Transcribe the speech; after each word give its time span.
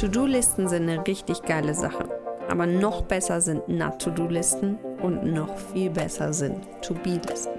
To-Do-Listen 0.00 0.66
sind 0.66 0.88
eine 0.88 1.06
richtig 1.06 1.42
geile 1.42 1.74
Sache. 1.74 2.08
Aber 2.48 2.64
noch 2.64 3.02
besser 3.02 3.42
sind 3.42 3.68
Not-To-Do-Listen 3.68 4.76
und 5.02 5.24
noch 5.24 5.58
viel 5.58 5.90
besser 5.90 6.32
sind 6.32 6.66
To-Be-Listen. 6.80 7.52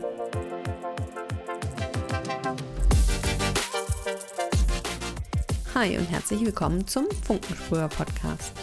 Hi 5.76 5.96
und 6.00 6.06
herzlich 6.10 6.44
willkommen 6.44 6.88
zum 6.88 7.06
Funkensprüher 7.24 7.90
Podcast. 7.90 8.54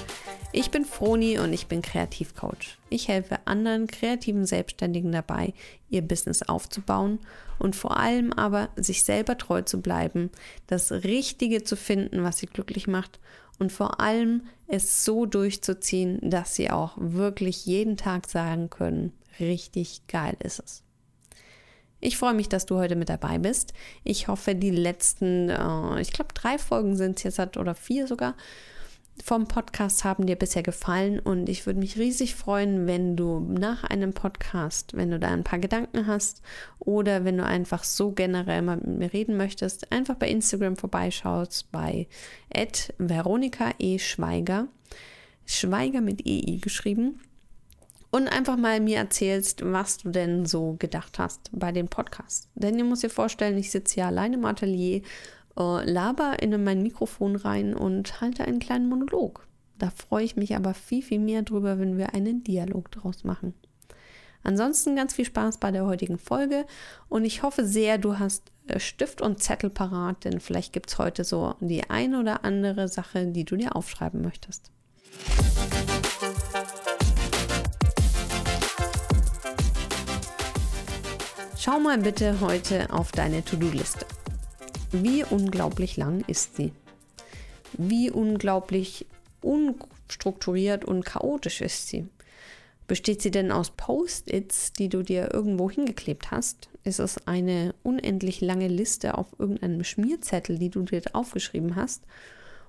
Ich 0.51 0.73
bin 0.73 0.85
Froni 0.85 1.39
und 1.39 1.53
ich 1.53 1.69
bin 1.69 1.81
Kreativcoach. 1.81 2.79
Ich 2.91 3.07
helfe 3.07 3.39
anderen 3.45 3.87
kreativen 3.87 4.45
Selbstständigen 4.45 5.13
dabei, 5.13 5.55
ihr 5.89 6.03
Business 6.03 6.43
aufzubauen 6.43 7.21
und 7.61 7.77
vor 7.77 7.97
allem 7.97 8.33
aber 8.33 8.71
sich 8.75 9.05
selber 9.05 9.39
treu 9.39 9.63
zu 9.63 9.81
bleiben, 9.81 10.31
das 10.67 10.91
Richtige 10.91 11.63
zu 11.63 11.77
finden, 11.77 12.25
was 12.25 12.39
sie 12.39 12.47
glücklich 12.47 12.89
macht 12.89 13.21
und 13.59 13.73
vor 13.73 14.01
allem 14.01 14.43
es 14.67 15.05
so 15.05 15.27
durchzuziehen, 15.27 16.19
dass 16.23 16.55
sie 16.55 16.71
auch 16.71 16.93
wirklich 16.97 17.67
jeden 17.67 17.97
Tag 17.97 18.29
sagen 18.29 18.71
können, 18.71 19.13
richtig 19.41 20.07
geil 20.07 20.37
ist 20.43 20.61
es. 20.61 20.83
Ich 22.01 22.17
freue 22.17 22.35
mich, 22.35 22.49
dass 22.49 22.67
du 22.67 22.77
heute 22.77 22.95
mit 22.95 23.09
dabei 23.09 23.39
bist. 23.39 23.73
Ich 24.05 24.29
hoffe, 24.29 24.55
die 24.55 24.71
letzten, 24.71 25.49
äh, 25.51 26.01
ich 26.01 26.13
glaube, 26.13 26.33
drei 26.33 26.59
Folgen 26.59 26.97
sind 26.97 27.17
es 27.25 27.37
jetzt 27.37 27.57
oder 27.57 27.75
vier 27.75 28.07
sogar 28.07 28.37
vom 29.23 29.47
Podcast 29.47 30.05
haben 30.05 30.27
dir 30.27 30.37
bisher 30.37 30.63
gefallen 30.63 31.19
und 31.19 31.49
ich 31.49 31.67
würde 31.67 31.81
mich 31.81 31.99
riesig 31.99 32.35
freuen, 32.35 32.87
wenn 32.87 33.17
du 33.17 33.41
nach 33.41 33.85
einem 33.85 34.13
Podcast, 34.13 34.97
wenn 34.97 35.11
du 35.11 35.19
da 35.19 35.29
ein 35.29 35.45
paar 35.45 35.59
Gedanken 35.59 36.07
hast 36.07 36.43
oder 36.79 37.25
wenn 37.25 37.39
du 37.39 37.45
einfach 37.45 37.85
so 37.85 38.13
generell 38.13 38.63
mal 38.63 38.77
mit 38.77 38.99
mir 38.99 39.13
reden 39.13 39.37
möchtest, 39.37 39.93
einfach 39.93 40.17
bei 40.17 40.29
Instagram 40.29 40.77
vorbeischaust 40.77 41.71
bei 41.73 42.07
Veronika 42.99 43.73
E. 43.79 43.99
Schweiger, 43.99 44.69
Schweiger 45.47 46.01
mit 46.01 46.27
EI 46.27 46.59
geschrieben 46.61 47.21
und 48.11 48.29
einfach 48.29 48.57
mal 48.57 48.81
mir 48.81 48.97
erzählst, 48.97 49.63
was 49.65 49.99
du 49.99 50.11
denn 50.11 50.47
so 50.47 50.77
gedacht 50.79 51.19
hast 51.19 51.51
bei 51.53 51.73
dem 51.73 51.89
Podcast. 51.89 52.49
Denn 52.55 52.79
ihr 52.79 52.85
müsst 52.85 53.03
dir 53.03 53.11
vorstellen, 53.11 53.59
ich 53.59 53.71
sitze 53.71 53.97
hier 53.97 54.07
alleine 54.07 54.37
im 54.37 54.45
Atelier 54.45 55.03
äh, 55.59 55.91
laber 55.91 56.43
in 56.43 56.63
mein 56.63 56.83
Mikrofon 56.83 57.37
rein 57.37 57.75
und 57.75 58.21
halte 58.21 58.45
einen 58.45 58.61
kleinen 58.61 58.89
Monolog. 58.89 59.47
Da 59.79 59.91
freue 59.91 60.25
ich 60.25 60.37
mich 60.37 60.57
aber 60.57 60.75
viel, 60.75 61.03
viel 61.03 61.21
mehr 61.21 61.43
drüber, 61.43 61.79
wenn 61.79 61.99
wir 61.99 62.15
einen 62.15 62.43
Dialog 62.43 62.91
draus 62.91 63.25
machen. 63.25 63.55
Ansonsten 64.43 64.97
ganz 64.97 65.15
viel 65.15 65.25
Spaß 65.25 65.59
bei 65.59 65.71
der 65.71 65.85
heutigen 65.85 66.19
Folge 66.19 66.65
und 67.09 67.25
ich 67.25 67.43
hoffe 67.43 67.65
sehr, 67.65 67.99
du 67.99 68.19
hast 68.19 68.51
äh, 68.69 68.81
Stift 68.81 69.21
und 69.21 69.43
Zettel 69.43 69.71
parat, 69.71 70.25
denn 70.25 70.41
vielleicht 70.41 70.73
gibt 70.73 70.91
es 70.91 70.99
heute 70.99 71.25
so 71.25 71.55
die 71.61 71.91
eine 71.91 72.21
oder 72.21 72.45
andere 72.45 72.89
Sache, 72.89 73.27
die 73.27 73.45
du 73.45 73.57
dir 73.57 73.75
aufschreiben 73.75 74.23
möchtest. 74.23 74.71
Schau 81.57 81.81
mal 81.81 81.99
bitte 81.99 82.41
heute 82.41 82.91
auf 82.93 83.13
deine 83.13 83.45
To-Do-Liste. 83.45 84.07
Wie 84.91 85.23
unglaublich 85.23 85.99
lang 85.99 86.25
ist 86.27 86.57
sie? 86.57 86.73
Wie 87.75 88.11
unglaublich 88.11 89.07
unstrukturiert 89.43 90.87
und 90.87 91.05
chaotisch 91.05 91.61
ist 91.61 91.89
sie? 91.89 92.09
Besteht 92.87 93.21
sie 93.21 93.31
denn 93.31 93.53
aus 93.53 93.71
Post-its, 93.77 94.73
die 94.73 94.89
du 94.89 95.03
dir 95.03 95.35
irgendwo 95.35 95.71
hingeklebt 95.71 96.31
hast? 96.31 96.71
Ist 96.85 97.01
es 97.01 97.27
eine 97.27 97.75
unendlich 97.83 98.41
lange 98.41 98.69
Liste 98.69 99.19
auf 99.19 99.27
irgendeinem 99.39 99.85
Schmierzettel, 99.85 100.59
die 100.59 100.71
du 100.71 100.83
dir 100.85 101.03
aufgeschrieben 101.13 101.77
hast? 101.77 102.05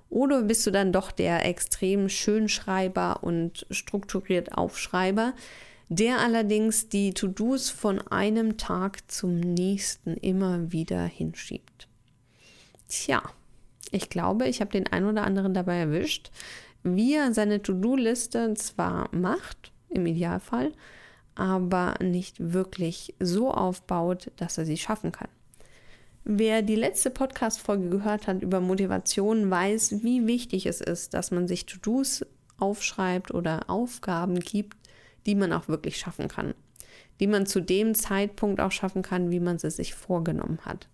Oder 0.09 0.41
bist 0.41 0.67
du 0.67 0.71
dann 0.71 0.91
doch 0.91 1.11
der 1.11 1.45
extrem 1.45 2.09
Schönschreiber 2.09 3.23
und 3.23 3.65
strukturiert 3.71 4.57
Aufschreiber, 4.57 5.33
der 5.87 6.19
allerdings 6.19 6.89
die 6.89 7.13
To-Dos 7.13 7.69
von 7.69 8.05
einem 8.09 8.57
Tag 8.57 9.09
zum 9.09 9.39
nächsten 9.39 10.15
immer 10.15 10.73
wieder 10.73 11.05
hinschiebt? 11.05 11.88
Tja, 12.89 13.21
ich 13.91 14.09
glaube, 14.09 14.47
ich 14.47 14.61
habe 14.61 14.71
den 14.71 14.87
einen 14.87 15.07
oder 15.07 15.23
anderen 15.23 15.53
dabei 15.53 15.77
erwischt, 15.77 16.31
wie 16.83 17.15
er 17.15 17.33
seine 17.33 17.61
To-Do-Liste 17.61 18.53
zwar 18.55 19.13
macht, 19.15 19.71
im 19.89 20.05
Idealfall, 20.05 20.73
aber 21.35 21.95
nicht 22.01 22.35
wirklich 22.53 23.15
so 23.19 23.51
aufbaut, 23.51 24.31
dass 24.37 24.57
er 24.57 24.65
sie 24.65 24.77
schaffen 24.77 25.11
kann. 25.11 25.29
Wer 26.23 26.61
die 26.61 26.75
letzte 26.75 27.09
Podcast-Folge 27.09 27.89
gehört 27.89 28.27
hat 28.27 28.41
über 28.41 28.59
Motivation, 28.59 29.49
weiß, 29.49 30.03
wie 30.03 30.27
wichtig 30.27 30.65
es 30.65 30.81
ist, 30.81 31.13
dass 31.13 31.31
man 31.31 31.47
sich 31.47 31.65
To-Dos 31.65 32.25
aufschreibt 32.57 33.33
oder 33.33 33.69
Aufgaben 33.69 34.39
gibt, 34.39 34.77
die 35.25 35.35
man 35.35 35.53
auch 35.53 35.67
wirklich 35.67 35.97
schaffen 35.97 36.27
kann. 36.27 36.53
Die 37.19 37.27
man 37.27 37.45
zu 37.45 37.61
dem 37.61 37.95
Zeitpunkt 37.95 38.59
auch 38.59 38.71
schaffen 38.71 39.01
kann, 39.01 39.31
wie 39.31 39.39
man 39.39 39.59
sie 39.59 39.71
sich 39.71 39.93
vorgenommen 39.93 40.59
hat. 40.65 40.87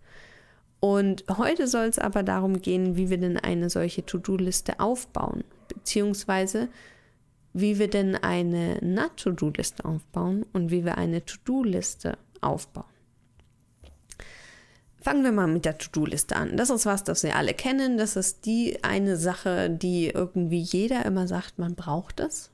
Und 0.85 1.23
heute 1.35 1.68
soll 1.68 1.85
es 1.85 1.97
aber 1.97 2.22
darum 2.22 2.62
gehen, 2.62 2.96
wie 2.96 3.09
wir 3.09 3.18
denn 3.18 3.38
eine 3.38 3.72
solche 3.72 4.06
To-Do-Liste 4.06 4.79
aufbauen, 4.79 5.44
beziehungsweise 5.68 6.69
wie 7.53 7.79
wir 7.79 7.90
denn 7.90 8.16
eine 8.16 8.78
Not-To-Do-Liste 8.81 9.84
aufbauen 9.84 10.45
und 10.53 10.69
wie 10.69 10.85
wir 10.85 11.00
eine 11.00 11.25
To-Do-Liste 11.25 12.19
aufbauen. 12.40 12.85
Fangen 15.01 15.24
wir 15.24 15.31
mal 15.31 15.47
mit 15.47 15.66
der 15.66 15.79
To-Do-Liste 15.79 16.35
an. 16.35 16.56
Das 16.56 16.69
ist 16.69 16.85
was, 16.85 17.03
das 17.03 17.24
wir 17.24 17.35
alle 17.35 17.56
kennen. 17.56 17.97
Das 17.97 18.16
ist 18.16 18.45
die 18.45 18.84
eine 18.84 19.18
Sache, 19.18 19.72
die 19.72 20.09
irgendwie 20.09 20.62
jeder 20.62 21.03
immer 21.03 21.28
sagt, 21.28 21.57
man 21.57 21.74
braucht 21.74 22.19
es. 22.19 22.51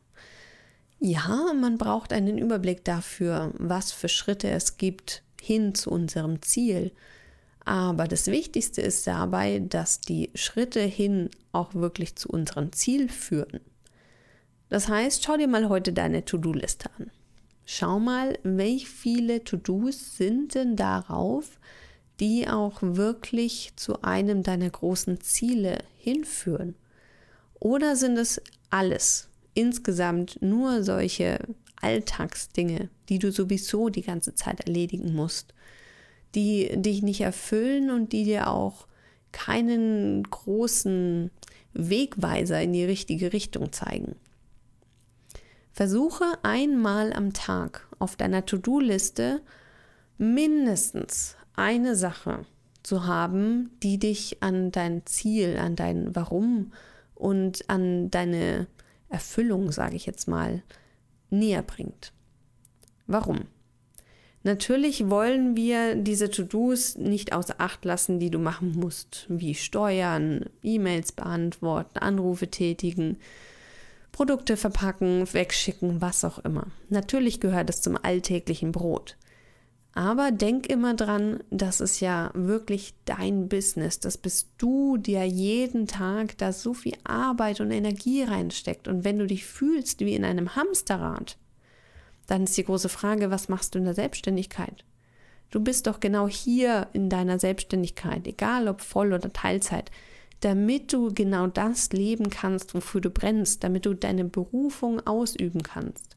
Ja, 1.00 1.52
man 1.53 1.78
braucht 1.78 2.14
einen 2.14 2.38
Überblick 2.38 2.86
dafür, 2.86 3.52
was 3.58 3.91
für 3.91 4.08
Schritte 4.08 4.50
es 4.50 4.78
gibt 4.78 5.22
hin 5.41 5.75
zu 5.75 5.90
unserem 5.91 6.41
Ziel 6.41 6.94
aber 7.66 8.07
das 8.07 8.27
Wichtigste 8.27 8.81
ist 8.81 9.05
dabei, 9.05 9.59
dass 9.59 10.01
die 10.01 10.31
Schritte 10.33 10.81
hin 10.81 11.29
auch 11.51 11.73
wirklich 11.73 12.16
zu 12.16 12.29
unserem 12.29 12.72
Ziel 12.72 13.09
führen. 13.09 13.59
Das 14.69 14.88
heißt, 14.88 15.23
schau 15.23 15.38
dir 15.38 15.47
mal 15.47 15.69
heute 15.69 15.94
deine 15.94 16.25
To-Do-Liste 16.25 16.89
an. 16.97 17.11
Schau 17.66 17.99
mal, 17.99 18.39
wie 18.44 18.79
viele 18.79 19.44
To-Dos 19.44 20.17
sind 20.17 20.55
denn 20.55 20.75
darauf, 20.75 21.59
die 22.19 22.47
auch 22.47 22.77
wirklich 22.81 23.73
zu 23.75 24.01
einem 24.01 24.43
deiner 24.43 24.69
großen 24.69 25.22
Ziele 25.22 25.79
hinführen? 25.97 26.75
Oder 27.59 27.95
sind 27.95 28.17
es 28.17 28.41
alles 28.69 29.29
insgesamt 29.53 30.41
nur 30.41 30.83
solche 30.83 31.39
Alltagsdinge, 31.81 32.89
die 33.09 33.19
du 33.19 33.31
sowieso 33.31 33.89
die 33.89 34.03
ganze 34.03 34.35
Zeit 34.35 34.61
erledigen 34.61 35.13
musst? 35.13 35.53
Die 36.36 36.72
dich 36.75 37.02
nicht 37.02 37.22
erfüllen 37.22 37.90
und 37.90 38.14
die 38.14 38.24
dir 38.24 38.50
auch 38.50 38.88
keinen 39.31 40.24
großen 40.24 41.31
Wegweiser 41.74 42.62
in 42.62 42.74
die 42.74 42.84
richtige 42.84 43.34
Richtung 43.34 43.72
zeigen. 43.72 44.16
Versuche 45.72 46.25
einmal 46.44 47.14
am 47.14 47.34
Tag 47.34 47.88
auf 48.00 48.16
deiner 48.16 48.46
To-Do-Liste 48.46 49.41
mindestens 50.18 51.36
eine 51.56 51.96
Sache 51.96 52.46
zu 52.84 53.06
haben, 53.06 53.72
die 53.81 53.97
dich 53.97 54.44
an 54.44 54.72
dein 54.72 55.06
Ziel, 55.06 55.58
an 55.58 55.75
dein 55.75 56.16
Warum 56.16 56.74
und 57.16 57.70
an 57.70 58.12
deine 58.12 58.68
Erfüllung, 59.09 59.72
sage 59.72 59.96
ich 59.96 60.06
jetzt 60.06 60.28
mal, 60.28 60.64
näher 61.30 61.62
bringt. 61.62 62.12
Warum? 63.08 63.41
Natürlich 64.44 65.09
wollen 65.09 65.56
wir 65.56 65.96
diese 65.96 66.31
To-Dos 66.31 66.97
nicht 66.97 67.31
außer 67.34 67.56
Acht 67.59 67.85
lassen, 67.85 68.19
die 68.19 68.31
du 68.31 68.40
machen 68.40 68.74
musst, 68.75 69.25
wie 69.29 69.53
Steuern, 69.53 70.46
E-Mails 70.63 71.12
beantworten, 71.12 72.00
Anrufe 72.00 72.47
tätigen, 72.47 73.18
Produkte 74.11 74.58
verpacken, 74.58 75.32
wegschicken, 75.32 76.02
was 76.02 76.26
auch 76.26 76.40
immer. 76.40 76.67
Natürlich 76.90 77.40
gehört 77.40 77.70
es 77.70 77.82
zum 77.82 77.97
alltäglichen 78.02 78.72
Brot. 78.72 79.16
Aber 79.93 80.32
denk 80.32 80.67
immer 80.67 80.93
dran, 80.93 81.43
das 81.49 81.82
ist 81.82 81.99
ja 81.99 82.32
wirklich 82.34 82.93
dein 83.05 83.49
Business. 83.49 83.99
Das 83.99 84.17
bist 84.17 84.47
du, 84.58 84.97
der 84.97 85.26
jeden 85.26 85.85
Tag 85.85 86.38
da 86.38 86.53
so 86.53 86.73
viel 86.73 86.96
Arbeit 87.03 87.59
und 87.59 87.72
Energie 87.72 88.23
reinsteckt. 88.23 88.88
Und 88.88 89.03
wenn 89.03 89.20
du 89.20 89.28
dich 89.28 89.46
fühlst 89.46 89.99
wie 89.99 90.16
in 90.16 90.23
einem 90.23 90.55
Hamsterrad, 90.55 91.38
dann 92.31 92.45
ist 92.45 92.55
die 92.55 92.63
große 92.63 92.87
Frage, 92.87 93.29
was 93.29 93.49
machst 93.49 93.75
du 93.75 93.79
in 93.79 93.83
der 93.83 93.93
Selbstständigkeit? 93.93 94.85
Du 95.49 95.59
bist 95.59 95.85
doch 95.85 95.99
genau 95.99 96.29
hier 96.29 96.87
in 96.93 97.09
deiner 97.09 97.39
Selbstständigkeit, 97.39 98.25
egal 98.25 98.69
ob 98.69 98.79
Voll- 98.79 99.11
oder 99.11 99.33
Teilzeit, 99.33 99.91
damit 100.39 100.93
du 100.93 101.13
genau 101.13 101.47
das 101.47 101.91
leben 101.91 102.29
kannst, 102.29 102.73
wofür 102.73 103.01
du 103.01 103.09
brennst, 103.09 103.66
damit 103.66 103.85
du 103.85 103.93
deine 103.93 104.23
Berufung 104.23 105.05
ausüben 105.05 105.61
kannst. 105.61 106.16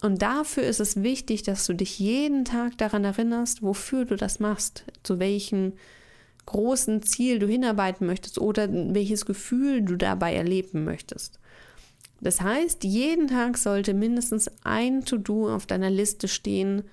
Und 0.00 0.22
dafür 0.22 0.64
ist 0.64 0.80
es 0.80 1.04
wichtig, 1.04 1.44
dass 1.44 1.66
du 1.66 1.74
dich 1.74 2.00
jeden 2.00 2.44
Tag 2.44 2.76
daran 2.78 3.04
erinnerst, 3.04 3.62
wofür 3.62 4.04
du 4.04 4.16
das 4.16 4.40
machst, 4.40 4.84
zu 5.04 5.20
welchem 5.20 5.74
großen 6.46 7.00
Ziel 7.02 7.38
du 7.38 7.46
hinarbeiten 7.46 8.08
möchtest 8.08 8.40
oder 8.40 8.68
welches 8.68 9.24
Gefühl 9.24 9.82
du 9.82 9.94
dabei 9.94 10.34
erleben 10.34 10.82
möchtest. 10.84 11.38
Das 12.22 12.40
heißt, 12.40 12.84
jeden 12.84 13.26
Tag 13.26 13.58
sollte 13.58 13.94
mindestens 13.94 14.48
ein 14.62 15.04
To-Do 15.04 15.52
auf 15.52 15.66
deiner 15.66 15.90
Liste 15.90 16.28
stehen, 16.28 16.84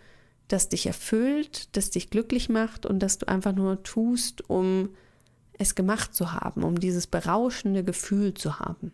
das 0.47 0.69
dich 0.69 0.87
erfüllt, 0.87 1.77
das 1.77 1.91
dich 1.91 2.09
glücklich 2.09 2.49
macht 2.49 2.87
und 2.87 2.97
das 2.97 3.19
du 3.19 3.27
einfach 3.27 3.53
nur 3.53 3.83
tust, 3.83 4.49
um 4.49 4.89
es 5.53 5.75
gemacht 5.75 6.15
zu 6.15 6.33
haben, 6.33 6.63
um 6.63 6.79
dieses 6.79 7.05
berauschende 7.05 7.83
Gefühl 7.83 8.33
zu 8.33 8.57
haben. 8.57 8.91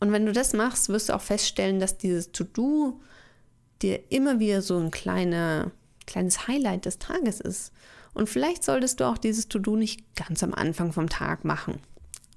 Und 0.00 0.10
wenn 0.10 0.26
du 0.26 0.32
das 0.32 0.54
machst, 0.54 0.88
wirst 0.88 1.08
du 1.08 1.14
auch 1.14 1.22
feststellen, 1.22 1.78
dass 1.78 1.96
dieses 1.96 2.32
To-Do 2.32 3.00
dir 3.80 4.00
immer 4.10 4.40
wieder 4.40 4.60
so 4.60 4.76
ein 4.76 4.90
kleiner, 4.90 5.70
kleines 6.04 6.48
Highlight 6.48 6.86
des 6.86 6.98
Tages 6.98 7.40
ist. 7.40 7.72
Und 8.12 8.28
vielleicht 8.28 8.64
solltest 8.64 8.98
du 8.98 9.04
auch 9.04 9.18
dieses 9.18 9.46
To-Do 9.46 9.76
nicht 9.76 10.16
ganz 10.16 10.42
am 10.42 10.52
Anfang 10.52 10.92
vom 10.92 11.08
Tag 11.08 11.44
machen. 11.44 11.78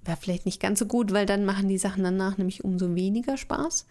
Wäre 0.07 0.17
vielleicht 0.17 0.45
nicht 0.45 0.61
ganz 0.61 0.79
so 0.79 0.85
gut, 0.85 1.11
weil 1.11 1.25
dann 1.25 1.43
machen 1.43 1.67
die 1.67 1.77
Sachen 1.77 2.03
danach 2.03 2.37
nämlich 2.37 2.63
umso 2.63 2.95
weniger 2.95 3.35
Spaß. 3.35 3.85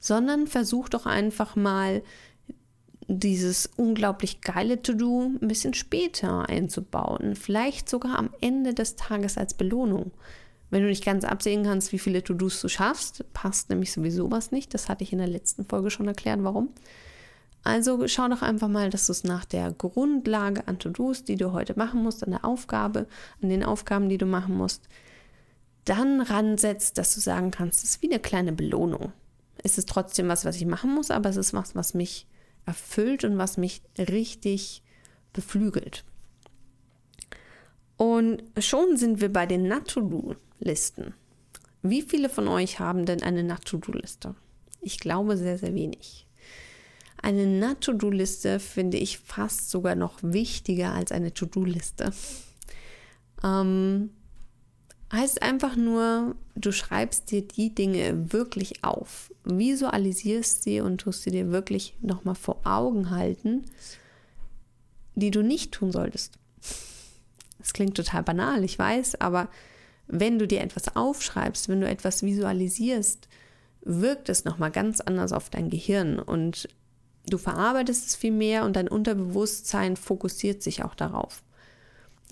Sondern 0.00 0.48
versuch 0.48 0.88
doch 0.88 1.06
einfach 1.06 1.54
mal 1.54 2.02
dieses 3.06 3.70
unglaublich 3.76 4.40
geile 4.40 4.82
To-Do 4.82 5.30
ein 5.40 5.46
bisschen 5.46 5.72
später 5.72 6.48
einzubauen. 6.48 7.36
Vielleicht 7.36 7.88
sogar 7.88 8.18
am 8.18 8.30
Ende 8.40 8.74
des 8.74 8.96
Tages 8.96 9.38
als 9.38 9.54
Belohnung. 9.54 10.10
Wenn 10.70 10.82
du 10.82 10.88
nicht 10.88 11.04
ganz 11.04 11.24
absehen 11.24 11.62
kannst, 11.62 11.92
wie 11.92 12.00
viele 12.00 12.24
To-Dos 12.24 12.60
du 12.60 12.68
schaffst, 12.68 13.24
passt 13.32 13.70
nämlich 13.70 13.92
sowieso 13.92 14.32
was 14.32 14.50
nicht. 14.50 14.74
Das 14.74 14.88
hatte 14.88 15.04
ich 15.04 15.12
in 15.12 15.18
der 15.18 15.28
letzten 15.28 15.64
Folge 15.64 15.90
schon 15.90 16.08
erklärt, 16.08 16.42
warum. 16.42 16.70
Also 17.62 18.08
schau 18.08 18.26
doch 18.28 18.42
einfach 18.42 18.68
mal, 18.68 18.90
dass 18.90 19.06
du 19.06 19.12
es 19.12 19.22
nach 19.22 19.44
der 19.44 19.70
Grundlage 19.70 20.66
an 20.66 20.80
To-Dos, 20.80 21.22
die 21.22 21.36
du 21.36 21.52
heute 21.52 21.78
machen 21.78 22.02
musst, 22.02 22.24
an 22.24 22.32
der 22.32 22.44
Aufgabe, 22.44 23.06
an 23.40 23.50
den 23.50 23.64
Aufgaben, 23.64 24.08
die 24.08 24.18
du 24.18 24.26
machen 24.26 24.56
musst, 24.56 24.88
dann 25.84 26.20
ransetzt, 26.20 26.98
dass 26.98 27.14
du 27.14 27.20
sagen 27.20 27.50
kannst, 27.50 27.84
es 27.84 27.90
ist 27.90 28.02
wie 28.02 28.10
eine 28.10 28.20
kleine 28.20 28.52
Belohnung. 28.52 29.12
Es 29.58 29.78
ist 29.78 29.88
trotzdem 29.88 30.28
was, 30.28 30.44
was 30.44 30.56
ich 30.56 30.66
machen 30.66 30.94
muss, 30.94 31.10
aber 31.10 31.30
es 31.30 31.36
ist 31.36 31.54
was, 31.54 31.74
was 31.74 31.94
mich 31.94 32.26
erfüllt 32.66 33.24
und 33.24 33.38
was 33.38 33.56
mich 33.56 33.82
richtig 33.98 34.82
beflügelt. 35.32 36.04
Und 37.96 38.42
schon 38.58 38.96
sind 38.96 39.20
wir 39.20 39.32
bei 39.32 39.46
den 39.46 39.68
Not-to-Do-Listen. 39.68 41.14
Wie 41.82 42.02
viele 42.02 42.28
von 42.28 42.48
euch 42.48 42.80
haben 42.80 43.04
denn 43.04 43.22
eine 43.22 43.44
Not-to-Do-Liste? 43.44 44.34
Ich 44.80 44.98
glaube 44.98 45.36
sehr, 45.36 45.58
sehr 45.58 45.74
wenig. 45.74 46.26
Eine 47.22 47.46
Not-to-Do-Liste 47.46 48.60
finde 48.60 48.98
ich 48.98 49.18
fast 49.18 49.70
sogar 49.70 49.94
noch 49.94 50.18
wichtiger 50.22 50.92
als 50.92 51.12
eine 51.12 51.32
To-Do-Liste. 51.32 52.12
Ähm, 53.42 54.10
heißt 55.14 55.42
einfach 55.42 55.76
nur, 55.76 56.36
du 56.54 56.72
schreibst 56.72 57.30
dir 57.30 57.42
die 57.42 57.74
Dinge 57.74 58.32
wirklich 58.32 58.84
auf, 58.84 59.32
visualisierst 59.44 60.62
sie 60.62 60.80
und 60.80 60.98
tust 60.98 61.22
sie 61.22 61.30
dir 61.30 61.50
wirklich 61.50 61.94
nochmal 62.00 62.34
vor 62.34 62.60
Augen 62.64 63.10
halten, 63.10 63.64
die 65.14 65.30
du 65.30 65.42
nicht 65.42 65.72
tun 65.72 65.92
solltest. 65.92 66.38
Das 67.58 67.72
klingt 67.72 67.96
total 67.96 68.22
banal, 68.22 68.64
ich 68.64 68.78
weiß, 68.78 69.20
aber 69.20 69.48
wenn 70.06 70.38
du 70.38 70.46
dir 70.46 70.60
etwas 70.60 70.96
aufschreibst, 70.96 71.68
wenn 71.68 71.80
du 71.80 71.88
etwas 71.88 72.22
visualisierst, 72.22 73.28
wirkt 73.82 74.28
es 74.28 74.44
nochmal 74.44 74.70
ganz 74.70 75.00
anders 75.00 75.32
auf 75.32 75.50
dein 75.50 75.70
Gehirn 75.70 76.18
und 76.18 76.68
du 77.26 77.38
verarbeitest 77.38 78.06
es 78.06 78.16
viel 78.16 78.32
mehr 78.32 78.64
und 78.64 78.76
dein 78.76 78.88
Unterbewusstsein 78.88 79.96
fokussiert 79.96 80.62
sich 80.62 80.84
auch 80.84 80.94
darauf. 80.94 81.42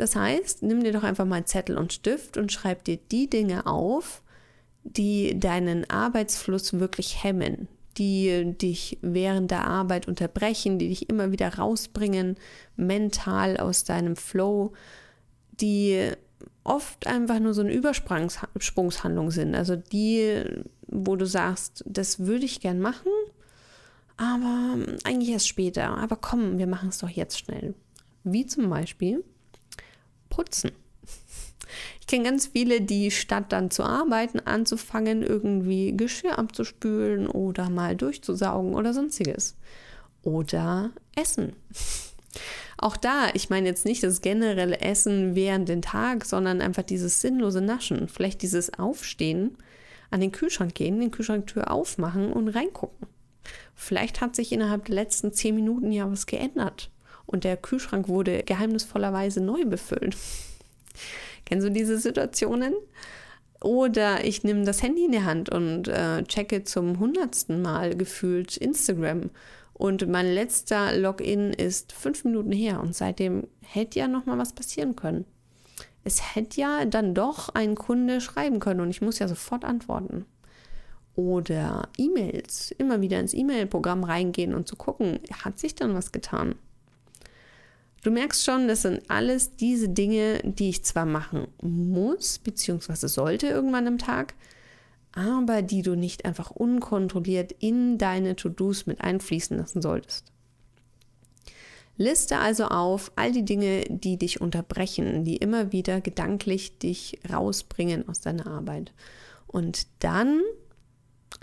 Das 0.02 0.16
heißt, 0.16 0.64
nimm 0.64 0.82
dir 0.82 0.90
doch 0.90 1.04
einfach 1.04 1.26
mal 1.26 1.44
Zettel 1.44 1.78
und 1.78 1.93
Stift 1.93 2.37
und 2.37 2.50
schreib 2.50 2.82
dir 2.82 2.96
die 2.96 3.31
Dinge 3.31 3.66
auf, 3.66 4.20
die 4.82 5.38
deinen 5.38 5.88
Arbeitsfluss 5.88 6.81
wirklich 6.81 7.22
hemmen, 7.22 7.69
die 7.99 8.52
dich 8.60 8.99
während 9.00 9.52
der 9.52 9.64
Arbeit 9.64 10.08
unterbrechen, 10.08 10.81
die 10.81 10.88
dich 10.88 11.08
immer 11.08 11.31
wieder 11.31 11.54
rausbringen, 11.54 12.34
mental 12.75 13.58
aus 13.58 13.84
deinem 13.84 14.16
Flow, 14.16 14.72
die 15.60 16.10
oft 16.64 17.06
einfach 17.06 17.38
nur 17.38 17.54
so 17.54 17.60
eine 17.60 17.72
Übersprungshandlung 17.72 19.31
sind. 19.31 19.54
Also 19.54 19.76
die, 19.76 20.43
wo 20.88 21.14
du 21.14 21.26
sagst, 21.26 21.84
das 21.87 22.19
würde 22.19 22.44
ich 22.44 22.58
gern 22.58 22.81
machen, 22.81 23.12
aber 24.16 24.78
eigentlich 25.04 25.31
erst 25.31 25.46
später. 25.46 25.96
Aber 25.96 26.16
komm, 26.16 26.58
wir 26.58 26.66
machen 26.66 26.88
es 26.88 26.99
doch 26.99 27.08
jetzt 27.08 27.38
schnell. 27.38 27.76
Wie 28.25 28.46
zum 28.46 28.69
Beispiel 28.69 29.22
putzen. 30.32 30.73
Ich 32.00 32.06
kenne 32.06 32.25
ganz 32.25 32.49
viele, 32.49 32.81
die 32.81 33.11
statt 33.11 33.46
dann 33.50 33.70
zu 33.70 33.84
arbeiten, 33.84 34.40
anzufangen, 34.40 35.23
irgendwie 35.23 35.96
Geschirr 35.96 36.38
abzuspülen 36.38 37.26
oder 37.26 37.70
mal 37.70 37.96
durchzusaugen 37.96 38.75
oder 38.75 38.93
sonstiges. 38.93 39.56
Oder 40.23 40.90
essen. 41.17 41.55
Auch 42.79 42.96
da, 42.96 43.29
ich 43.34 43.50
meine 43.50 43.69
jetzt 43.69 43.84
nicht 43.84 44.02
das 44.02 44.23
generelle 44.23 44.81
Essen 44.81 45.34
während 45.34 45.69
den 45.69 45.82
Tag, 45.82 46.25
sondern 46.25 46.61
einfach 46.61 46.82
dieses 46.82 47.20
sinnlose 47.20 47.61
Naschen. 47.61 48.08
Vielleicht 48.08 48.43
dieses 48.43 48.78
Aufstehen, 48.78 49.56
an 50.11 50.20
den 50.20 50.32
Kühlschrank 50.32 50.75
gehen, 50.75 51.00
den 51.00 51.11
Kühlschranktür 51.11 51.70
aufmachen 51.70 52.32
und 52.32 52.49
reingucken. 52.49 53.06
Vielleicht 53.75 54.20
hat 54.20 54.35
sich 54.35 54.52
innerhalb 54.52 54.87
der 54.87 54.96
letzten 54.96 55.32
zehn 55.32 55.55
Minuten 55.55 55.93
ja 55.93 56.11
was 56.11 56.26
geändert 56.26 56.90
und 57.27 57.45
der 57.45 57.57
Kühlschrank 57.57 58.09
wurde 58.09 58.43
geheimnisvollerweise 58.43 59.41
neu 59.41 59.65
befüllt. 59.65 60.17
Kennst 61.45 61.67
du 61.67 61.71
diese 61.71 61.99
Situationen? 61.99 62.75
Oder 63.63 64.25
ich 64.25 64.43
nehme 64.43 64.65
das 64.65 64.83
Handy 64.83 65.05
in 65.05 65.13
die 65.13 65.23
Hand 65.23 65.49
und 65.49 65.87
äh, 65.87 66.25
checke 66.25 66.65
zum 66.65 66.99
hundertsten 66.99 67.63
Mal 67.63 67.97
gefühlt 67.97 68.57
Instagram. 68.57 69.31
Und 69.73 70.09
mein 70.09 70.27
letzter 70.27 70.97
Login 70.97 71.53
ist 71.53 71.93
fünf 71.93 72.25
Minuten 72.25 72.53
her 72.53 72.81
und 72.81 72.95
seitdem 72.95 73.47
hätte 73.61 74.01
ja 74.01 74.09
noch 74.09 74.27
mal 74.27 74.39
was 74.39 74.53
passieren 74.53 74.97
können. 74.97 75.25
Es 76.05 76.35
hätte 76.35 76.61
ja 76.61 76.85
dann 76.85 77.15
doch 77.15 77.51
ein 77.51 77.75
Kunde 77.75 78.21
schreiben 78.21 78.59
können 78.59 78.81
und 78.81 78.91
ich 78.91 79.01
muss 79.01 79.19
ja 79.19 79.29
sofort 79.29 79.65
antworten. 79.65 80.25
Oder 81.15 81.89
E-Mails, 81.99 82.73
immer 82.73 83.01
wieder 83.01 83.21
ins 83.21 83.35
E-Mail-Programm 83.35 84.03
reingehen 84.03 84.55
und 84.55 84.67
zu 84.67 84.77
gucken, 84.77 85.21
hat 85.45 85.59
sich 85.59 85.75
dann 85.75 85.95
was 85.95 86.11
getan? 86.11 86.57
Du 88.02 88.10
merkst 88.10 88.44
schon, 88.44 88.66
das 88.66 88.82
sind 88.82 89.02
alles 89.08 89.54
diese 89.54 89.88
Dinge, 89.88 90.40
die 90.43 90.70
ich 90.70 90.84
zwar 90.84 91.06
machen 91.06 91.46
muss, 91.62 92.38
beziehungsweise 92.40 93.08
sollte 93.08 93.46
irgendwann 93.46 93.87
am 93.87 93.99
Tag, 93.99 94.34
aber 95.12 95.62
die 95.62 95.82
du 95.82 95.94
nicht 95.94 96.25
einfach 96.25 96.50
unkontrolliert 96.50 97.52
in 97.61 97.99
deine 97.99 98.35
To-Dos 98.35 98.87
mit 98.87 99.00
einfließen 99.00 99.56
lassen 99.56 99.82
solltest. 99.82 100.32
Liste 101.97 102.38
also 102.38 102.64
auf 102.64 103.12
all 103.14 103.30
die 103.30 103.44
Dinge, 103.44 103.85
die 103.88 104.16
dich 104.16 104.40
unterbrechen, 104.40 105.25
die 105.25 105.37
immer 105.37 105.71
wieder 105.71 106.00
gedanklich 106.00 106.78
dich 106.78 107.21
rausbringen 107.30 108.09
aus 108.09 108.21
deiner 108.21 108.49
Arbeit. 108.49 108.92
Und 109.47 109.87
dann 110.00 110.40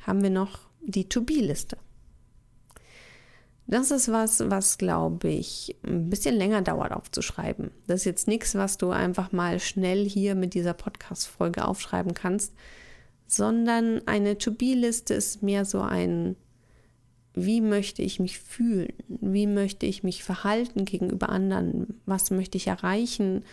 haben 0.06 0.24
wir 0.24 0.32
noch 0.32 0.60
die 0.82 1.08
To-Be-Liste. 1.08 1.78
Das 3.70 3.92
ist 3.92 4.12
was, 4.12 4.40
was 4.50 4.80
glaube 4.80 5.28
ich 5.28 5.76
ein 5.86 6.10
bisschen 6.10 6.36
länger 6.36 6.64
dauert 6.64 6.92
aufzuschreiben. 6.92 7.70
Das 7.86 8.00
ist 8.00 8.06
jetzt 8.06 8.28
nichts, 8.28 8.56
was 8.56 8.80
du 8.80 8.90
einfach 8.90 9.32
mal 9.32 9.60
schnell 9.60 10.10
hier 10.10 10.34
mit 10.34 10.56
dieser 10.56 10.74
Podcast-Folge 10.74 11.64
aufschreiben 11.68 12.16
kannst, 12.16 12.56
sondern 13.28 14.02
eine 14.08 14.40
To-Be-Liste 14.40 15.14
ist 15.14 15.44
mehr 15.44 15.66
so 15.66 15.82
ein, 15.82 16.36
wie 17.36 17.62
möchte 17.62 18.02
ich 18.02 18.20
mich 18.20 18.40
fühlen? 18.40 18.92
Wie 19.08 19.46
möchte 19.46 19.86
ich 19.86 20.02
mich 20.02 20.24
verhalten 20.24 20.84
gegenüber 20.86 21.30
anderen? 21.30 22.02
Was 22.08 22.32
möchte 22.32 22.58
ich 22.58 22.66
erreichen? 22.66 23.44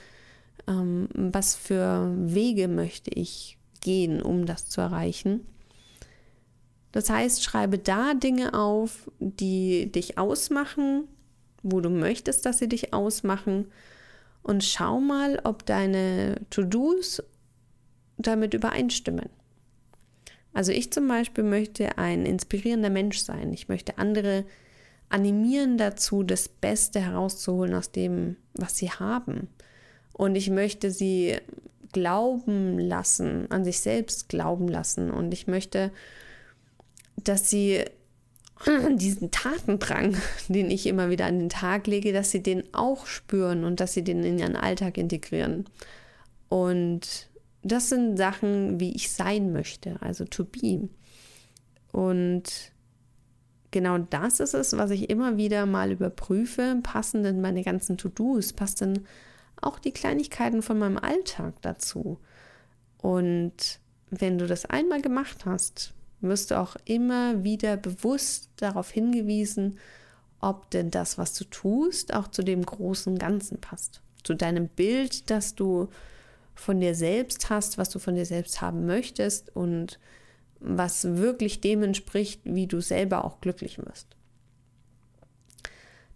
Ähm, 0.66 1.08
was 1.12 1.54
für 1.54 2.10
Wege 2.16 2.68
möchte 2.68 3.10
ich 3.10 3.58
gehen, 3.82 4.22
um 4.22 4.46
das 4.46 4.66
zu 4.66 4.80
erreichen? 4.80 5.46
Das 6.96 7.10
heißt, 7.10 7.44
schreibe 7.44 7.76
da 7.76 8.14
Dinge 8.14 8.54
auf, 8.54 9.10
die 9.18 9.92
dich 9.92 10.16
ausmachen, 10.16 11.06
wo 11.62 11.82
du 11.82 11.90
möchtest, 11.90 12.46
dass 12.46 12.58
sie 12.58 12.70
dich 12.70 12.94
ausmachen 12.94 13.66
und 14.42 14.64
schau 14.64 14.98
mal, 14.98 15.38
ob 15.44 15.66
deine 15.66 16.40
To-Dos 16.48 17.22
damit 18.16 18.54
übereinstimmen. 18.54 19.28
Also 20.54 20.72
ich 20.72 20.90
zum 20.90 21.06
Beispiel 21.06 21.44
möchte 21.44 21.98
ein 21.98 22.24
inspirierender 22.24 22.88
Mensch 22.88 23.18
sein. 23.18 23.52
Ich 23.52 23.68
möchte 23.68 23.98
andere 23.98 24.46
animieren 25.10 25.76
dazu, 25.76 26.22
das 26.22 26.48
Beste 26.48 26.98
herauszuholen 27.02 27.74
aus 27.74 27.92
dem, 27.92 28.36
was 28.54 28.78
sie 28.78 28.90
haben. 28.90 29.48
Und 30.14 30.34
ich 30.34 30.48
möchte 30.48 30.90
sie 30.90 31.36
glauben 31.92 32.78
lassen, 32.78 33.50
an 33.50 33.64
sich 33.64 33.80
selbst 33.80 34.30
glauben 34.30 34.66
lassen. 34.66 35.10
Und 35.10 35.34
ich 35.34 35.46
möchte 35.46 35.92
dass 37.28 37.50
sie 37.50 37.84
diesen 38.96 39.30
Tatendrang, 39.30 40.16
den 40.48 40.70
ich 40.70 40.86
immer 40.86 41.10
wieder 41.10 41.26
an 41.26 41.38
den 41.38 41.48
Tag 41.48 41.86
lege, 41.86 42.12
dass 42.12 42.30
sie 42.30 42.42
den 42.42 42.62
auch 42.72 43.06
spüren 43.06 43.64
und 43.64 43.80
dass 43.80 43.92
sie 43.92 44.04
den 44.04 44.24
in 44.24 44.38
ihren 44.38 44.56
Alltag 44.56 44.98
integrieren. 44.98 45.66
Und 46.48 47.28
das 47.62 47.88
sind 47.88 48.16
Sachen, 48.16 48.78
wie 48.78 48.94
ich 48.94 49.10
sein 49.10 49.52
möchte, 49.52 50.00
also 50.00 50.24
to 50.24 50.44
be. 50.44 50.88
Und 51.92 52.72
genau 53.72 53.98
das 53.98 54.40
ist 54.40 54.54
es, 54.54 54.76
was 54.76 54.90
ich 54.90 55.10
immer 55.10 55.36
wieder 55.36 55.66
mal 55.66 55.90
überprüfe, 55.90 56.78
passen 56.82 57.22
denn 57.22 57.40
meine 57.40 57.62
ganzen 57.62 57.98
To-Dos, 57.98 58.52
passt 58.52 58.80
denn 58.80 59.06
auch 59.60 59.78
die 59.78 59.92
Kleinigkeiten 59.92 60.62
von 60.62 60.78
meinem 60.78 60.98
Alltag 60.98 61.54
dazu. 61.62 62.18
Und 62.98 63.80
wenn 64.10 64.38
du 64.38 64.46
das 64.46 64.66
einmal 64.66 65.02
gemacht 65.02 65.44
hast, 65.46 65.95
wirst 66.20 66.50
du 66.50 66.58
auch 66.58 66.76
immer 66.84 67.44
wieder 67.44 67.76
bewusst 67.76 68.50
darauf 68.56 68.90
hingewiesen, 68.90 69.78
ob 70.40 70.70
denn 70.70 70.90
das, 70.90 71.18
was 71.18 71.34
du 71.34 71.44
tust, 71.44 72.14
auch 72.14 72.28
zu 72.28 72.42
dem 72.42 72.64
großen 72.64 73.18
Ganzen 73.18 73.60
passt. 73.60 74.00
Zu 74.22 74.34
deinem 74.34 74.68
Bild, 74.68 75.30
das 75.30 75.54
du 75.54 75.88
von 76.54 76.80
dir 76.80 76.94
selbst 76.94 77.50
hast, 77.50 77.78
was 77.78 77.90
du 77.90 77.98
von 77.98 78.14
dir 78.14 78.26
selbst 78.26 78.60
haben 78.60 78.86
möchtest 78.86 79.54
und 79.54 79.98
was 80.58 81.04
wirklich 81.16 81.60
dem 81.60 81.82
entspricht, 81.82 82.40
wie 82.44 82.66
du 82.66 82.80
selber 82.80 83.24
auch 83.24 83.40
glücklich 83.40 83.78
wirst. 83.78 84.08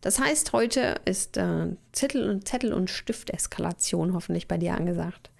Das 0.00 0.18
heißt, 0.18 0.54
heute 0.54 0.96
ist 1.04 1.36
äh, 1.36 1.76
Zettel 1.92 2.28
und 2.28 2.48
Zettel 2.48 2.72
und 2.72 2.88
Stifteskalation 2.88 4.14
hoffentlich 4.14 4.48
bei 4.48 4.56
dir 4.56 4.74
angesagt. 4.74 5.30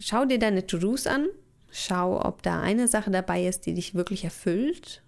Schau 0.00 0.24
dir 0.24 0.40
deine 0.40 0.66
To-Dos 0.66 1.06
an, 1.06 1.28
schau, 1.70 2.24
ob 2.24 2.42
da 2.42 2.60
eine 2.60 2.88
Sache 2.88 3.10
dabei 3.10 3.46
ist, 3.46 3.66
die 3.66 3.74
dich 3.74 3.94
wirklich 3.94 4.24
erfüllt. 4.24 5.02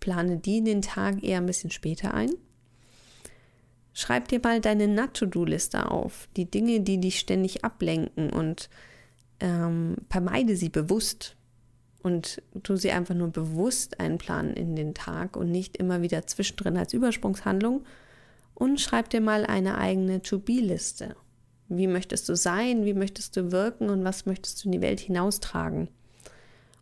Plane 0.00 0.38
die 0.38 0.62
den 0.62 0.82
Tag 0.82 1.22
eher 1.22 1.38
ein 1.38 1.46
bisschen 1.46 1.70
später 1.70 2.14
ein. 2.14 2.30
Schreib 3.92 4.28
dir 4.28 4.40
mal 4.42 4.60
deine 4.60 4.86
Not-To-Do-Liste 4.86 5.90
auf, 5.90 6.28
die 6.36 6.48
Dinge, 6.48 6.80
die 6.80 7.00
dich 7.00 7.18
ständig 7.18 7.64
ablenken 7.64 8.30
und 8.30 8.70
ähm, 9.40 9.96
vermeide 10.08 10.56
sie 10.56 10.68
bewusst 10.68 11.36
und 12.02 12.40
tu 12.62 12.76
sie 12.76 12.92
einfach 12.92 13.14
nur 13.14 13.28
bewusst 13.28 13.98
einplanen 13.98 14.54
in 14.54 14.76
den 14.76 14.94
Tag 14.94 15.36
und 15.36 15.50
nicht 15.50 15.76
immer 15.76 16.00
wieder 16.00 16.26
zwischendrin 16.26 16.76
als 16.76 16.94
Übersprungshandlung. 16.94 17.84
Und 18.54 18.80
schreib 18.80 19.10
dir 19.10 19.20
mal 19.20 19.44
eine 19.44 19.78
eigene 19.78 20.22
To-Be-Liste. 20.22 21.16
Wie 21.68 21.86
möchtest 21.86 22.28
du 22.28 22.36
sein? 22.36 22.84
Wie 22.84 22.94
möchtest 22.94 23.36
du 23.36 23.52
wirken? 23.52 23.90
Und 23.90 24.04
was 24.04 24.26
möchtest 24.26 24.62
du 24.62 24.68
in 24.68 24.72
die 24.72 24.82
Welt 24.82 25.00
hinaustragen? 25.00 25.88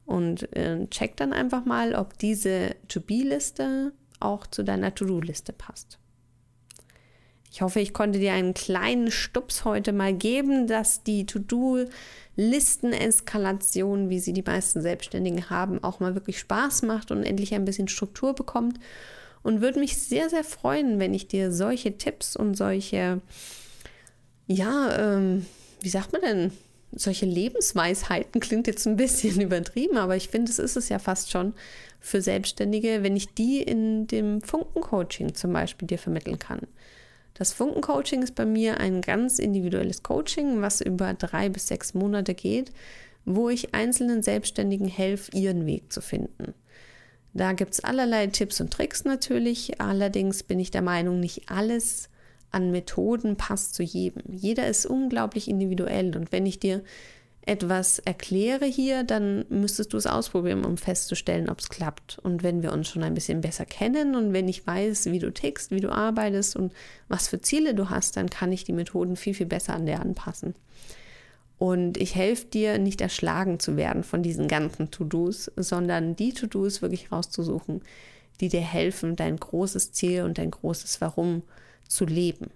Und 0.05 0.55
äh, 0.57 0.87
check 0.89 1.17
dann 1.17 1.33
einfach 1.33 1.65
mal, 1.65 1.95
ob 1.95 2.19
diese 2.19 2.77
To-Be-Liste 2.89 3.93
auch 4.21 4.47
zu 4.47 4.63
deiner 4.63 4.95
To-Do-Liste 4.95 5.53
passt. 5.53 5.99
Ich 7.57 7.63
hoffe, 7.63 7.81
ich 7.81 7.95
konnte 7.95 8.19
dir 8.19 8.35
einen 8.35 8.53
kleinen 8.53 9.11
Stups 9.11 9.65
heute 9.65 9.95
mal 9.95 10.13
geben, 10.13 10.67
dass 10.67 11.05
die 11.05 11.25
To-Do-Listen-Eskalation, 11.25 14.11
wie 14.11 14.21
sie 14.21 14.35
die 14.35 14.43
meisten 14.43 14.83
Selbstständigen 14.83 15.49
haben, 15.49 15.83
auch 15.83 15.99
mal 15.99 16.15
wirklich 16.15 16.39
Spaß 16.39 16.83
macht 16.83 17.11
und 17.11 17.23
endlich 17.23 17.55
ein 17.55 17.65
bisschen 17.65 17.89
Struktur 17.89 18.35
bekommt. 18.35 18.79
Und 19.43 19.63
würde 19.63 19.81
mich 19.81 19.97
sehr, 19.97 20.29
sehr 20.29 20.45
freuen, 20.45 20.99
wenn 20.99 21.15
ich 21.15 21.29
dir 21.29 21.51
solche 21.51 21.97
Tipps 21.97 22.37
und 22.37 22.57
solche, 22.57 23.23
ja, 24.47 25.17
ähm, 25.17 25.47
wie 25.81 25.89
sagt 25.89 26.13
man 26.13 26.23
denn, 26.23 26.53
solche 26.93 27.27
Lebensweisheiten 27.27 28.41
klingt 28.41 28.67
jetzt 28.67 28.87
ein 28.87 28.97
bisschen 28.97 29.41
übertrieben, 29.41 29.99
aber 29.99 30.17
ich 30.17 30.29
finde, 30.29 30.51
es 30.51 30.59
ist 30.59 30.77
es 30.77 30.89
ja 30.89 30.99
fast 30.99 31.31
schon 31.31 31.55
für 32.01 32.23
Selbstständige, 32.23 33.03
wenn 33.03 33.17
ich 33.17 33.35
die 33.35 33.61
in 33.63 34.07
dem 34.07 34.43
Funken-Coaching 34.43 35.35
zum 35.35 35.53
Beispiel 35.53 35.89
dir 35.89 35.99
vermitteln 35.99 36.39
kann. 36.39 36.61
Das 37.35 37.53
Funken-Coaching 37.53 38.23
ist 38.23 38.35
bei 38.35 38.47
mir 38.47 38.81
ein 38.81 39.03
ganz 39.03 39.39
individuelles 39.39 40.03
Coaching, 40.03 40.63
was 40.63 40.81
über 40.81 41.13
drei 41.15 41.49
bis 41.49 41.67
sechs 41.67 41.93
Monate 41.93 42.35
geht, 42.35 42.73
wo 43.27 43.51
ich 43.51 43.75
einzelnen 43.75 44.23
Selbstständigen 44.23 44.89
helfe, 44.89 45.37
ihren 45.37 45.67
Weg 45.67 45.93
zu 45.93 46.01
finden. 46.01 46.55
Da 47.35 47.53
gibt 47.53 47.75
es 47.75 47.85
allerlei 47.85 48.29
Tipps 48.29 48.61
und 48.63 48.73
Tricks 48.73 49.05
natürlich, 49.05 49.81
allerdings 49.81 50.43
bin 50.43 50.59
ich 50.59 50.71
der 50.71 50.81
Meinung, 50.81 51.21
nicht 51.21 51.51
alles 51.51 52.09
an 52.51 52.71
Methoden 52.71 53.37
passt 53.37 53.75
zu 53.75 53.83
jedem. 53.83 54.23
Jeder 54.31 54.67
ist 54.67 54.87
unglaublich 54.87 55.49
individuell 55.49 56.17
und 56.17 56.33
wenn 56.33 56.47
ich 56.47 56.59
dir 56.59 56.83
etwas 57.47 58.01
erkläre 58.01 58.67
hier, 58.67 59.05
dann 59.05 59.45
müsstest 59.49 59.93
du 59.93 59.97
es 59.97 60.07
ausprobieren, 60.07 60.65
um 60.65 60.77
festzustellen, 60.77 61.49
ob 61.49 61.61
es 61.61 61.69
klappt. 61.69 62.19
Und 62.19 62.43
wenn 62.43 62.61
wir 62.63 62.73
uns 62.73 62.89
schon 62.89 63.05
ein 63.05 63.15
bisschen 63.15 63.41
besser 63.41 63.65
kennen 63.65 64.17
und 64.17 64.33
wenn 64.33 64.49
ich 64.49 64.67
weiß, 64.67 65.07
wie 65.07 65.21
du 65.21 65.33
tickst, 65.33 65.71
wie 65.71 65.81
du 65.81 65.91
arbeitest 65.91 66.57
und 66.57 66.73
was 67.09 67.29
für 67.29 67.41
Ziele 67.41 67.75
du 67.75 67.89
hast, 67.89 68.17
dann 68.17 68.29
kann 68.29 68.51
ich 68.51 68.65
die 68.65 68.73
Methoden 68.73 69.15
viel, 69.15 69.33
viel 69.33 69.47
besser 69.47 69.75
an 69.75 69.87
dir 69.87 70.01
anpassen. 70.01 70.57
Und 71.57 71.99
ich 71.99 72.17
helfe 72.17 72.47
dir, 72.47 72.79
nicht 72.79 73.01
erschlagen 73.01 73.61
zu 73.61 73.77
werden 73.77 74.03
von 74.03 74.25
diesen 74.25 74.49
ganzen 74.49 74.91
To-Dos, 74.91 75.51
sondern 75.55 76.17
die 76.17 76.33
To-Dos 76.33 76.83
wirklich 76.83 77.13
rauszusuchen, 77.13 77.81
die 78.41 78.49
dir 78.49 78.61
helfen, 78.61 79.15
dein 79.15 79.37
großes 79.37 79.93
Ziel 79.93 80.25
und 80.25 80.39
dein 80.39 80.51
großes 80.51 81.01
Warum 81.01 81.43
zu 81.43 81.67
leben. 82.05 82.51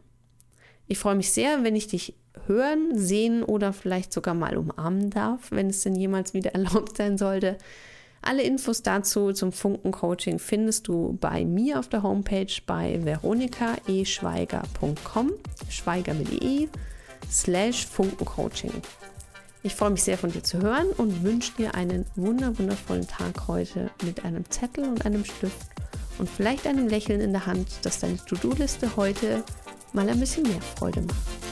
Ich 0.86 0.98
freue 0.98 1.14
mich 1.14 1.32
sehr, 1.32 1.62
wenn 1.62 1.76
ich 1.76 1.86
dich 1.86 2.14
hören, 2.46 2.98
sehen 2.98 3.42
oder 3.42 3.72
vielleicht 3.72 4.12
sogar 4.12 4.34
mal 4.34 4.56
umarmen 4.56 5.10
darf, 5.10 5.50
wenn 5.50 5.70
es 5.70 5.82
denn 5.82 5.94
jemals 5.94 6.34
wieder 6.34 6.50
erlaubt 6.54 6.96
sein 6.96 7.18
sollte. 7.18 7.58
Alle 8.22 8.42
Infos 8.42 8.82
dazu 8.82 9.32
zum 9.32 9.50
Funken-Coaching 9.50 10.38
findest 10.38 10.88
du 10.88 11.16
bei 11.20 11.46
mir 11.46 11.78
auf 11.78 11.88
der 11.88 12.02
Homepage 12.02 12.52
bei 12.66 13.00
veronikaeschweiger.com, 13.02 15.32
Schweiger 15.70 16.12
mit 16.12 16.30
E, 16.42 16.68
slash 17.30 17.86
Funken-Coaching. 17.86 18.72
Ich 19.62 19.74
freue 19.74 19.90
mich 19.90 20.02
sehr 20.02 20.16
von 20.18 20.32
dir 20.32 20.42
zu 20.42 20.60
hören 20.60 20.88
und 20.96 21.22
wünsche 21.22 21.52
dir 21.56 21.74
einen 21.74 22.04
wundervollen 22.16 23.06
Tag 23.06 23.46
heute 23.46 23.90
mit 24.02 24.24
einem 24.24 24.44
Zettel 24.50 24.84
und 24.84 25.06
einem 25.06 25.24
Stift 25.24 25.68
und 26.20 26.28
vielleicht 26.28 26.66
einem 26.66 26.86
Lächeln 26.86 27.20
in 27.20 27.32
der 27.32 27.46
Hand, 27.46 27.66
dass 27.82 28.00
deine 28.00 28.18
To-Do-Liste 28.18 28.96
heute 28.96 29.42
mal 29.92 30.08
ein 30.08 30.20
bisschen 30.20 30.44
mehr 30.44 30.60
Freude 30.60 31.00
macht. 31.00 31.49